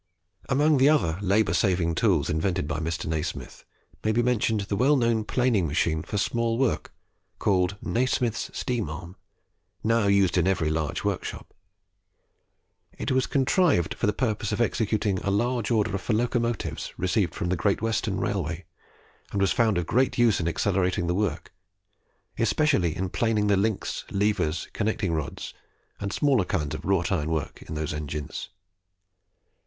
Among 0.49 0.79
the 0.79 0.89
other 0.89 1.19
labour 1.21 1.53
saving 1.53 1.93
tools 1.93 2.27
invented 2.27 2.67
by 2.67 2.79
Mr. 2.79 3.05
Nasmyth, 3.05 3.63
may 4.03 4.11
be 4.11 4.23
mentioned 4.23 4.61
the 4.61 4.75
well 4.75 4.95
known 4.95 5.23
planing 5.23 5.67
machine 5.67 6.01
for 6.01 6.17
small 6.17 6.57
work, 6.57 6.91
called 7.37 7.77
"Nasmyth's 7.83 8.49
Steam 8.57 8.89
Arm," 8.89 9.15
now 9.83 10.07
used 10.07 10.39
in 10.39 10.47
every 10.47 10.71
large 10.71 11.03
workshop. 11.03 11.53
It 12.97 13.11
was 13.11 13.27
contrived 13.27 13.93
for 13.93 14.07
the 14.07 14.11
purpose 14.11 14.51
of 14.51 14.59
executing 14.59 15.19
a 15.19 15.29
large 15.29 15.69
order 15.69 15.95
for 15.99 16.13
locomotives 16.13 16.95
received 16.97 17.35
from 17.35 17.49
the 17.49 17.55
Great 17.55 17.83
Western 17.83 18.19
Railway, 18.19 18.65
and 19.31 19.39
was 19.39 19.51
found 19.51 19.77
of 19.77 19.85
great 19.85 20.17
use 20.17 20.39
in 20.39 20.47
accelerating 20.47 21.05
the 21.05 21.13
work, 21.13 21.53
especially 22.39 22.95
in 22.95 23.09
planing 23.09 23.45
the 23.45 23.55
links, 23.55 24.03
levers, 24.09 24.67
connecting 24.73 25.13
rods, 25.13 25.53
and 25.99 26.11
smaller 26.11 26.43
kinds 26.45 26.73
of 26.73 26.85
wrought 26.85 27.11
iron 27.11 27.29
work 27.29 27.61
in 27.61 27.75
those 27.75 27.93
engines. 27.93 28.49